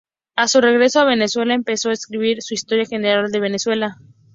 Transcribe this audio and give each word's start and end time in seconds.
A 0.35 0.47
su 0.47 0.61
regreso 0.61 0.99
a 0.99 1.05
Venezuela 1.05 1.53
empezó 1.53 1.89
a 1.91 1.93
escribir 1.93 2.41
su 2.41 2.55
Historia 2.55 2.87
General 2.87 3.29
de 3.31 3.39
Venezuela. 3.39 3.99